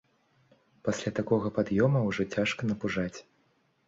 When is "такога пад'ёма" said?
1.19-2.01